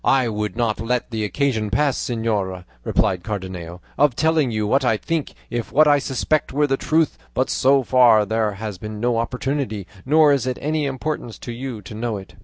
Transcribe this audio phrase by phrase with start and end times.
[0.03, 4.97] "I would not let the occasion pass, señora," replied Cardenio, "of telling you what I
[4.97, 9.19] think, if what I suspect were the truth, but so far there has been no
[9.19, 12.33] opportunity, nor is it of any importance to you to know it."